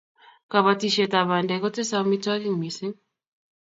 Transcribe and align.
kabatishiet 0.51 1.13
ab 1.19 1.27
badek 1.29 1.61
kotese 1.63 1.93
amitwagik 1.99 2.55
mising 2.61 2.95